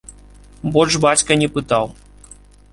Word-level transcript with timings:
Больш 0.77 0.97
бацька 1.05 1.39
не 1.43 1.51
пытаў. 1.59 1.85